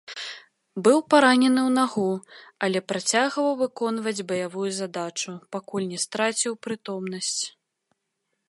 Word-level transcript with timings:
Быў 0.85 0.97
паранены 1.13 1.61
ў 1.65 1.71
нагу, 1.79 2.09
але 2.67 2.79
працягваў 2.91 3.51
выконваць 3.61 4.25
баявую 4.33 4.67
задачу, 4.81 5.31
пакуль 5.57 5.89
не 5.95 5.99
страціў 6.07 6.53
прытомнасць. 6.69 7.37